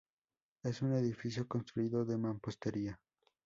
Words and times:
Es 0.63 0.81
un 0.81 0.93
edificio 0.95 1.47
construido 1.47 2.03
de 2.05 2.17
mampostería. 2.17 2.99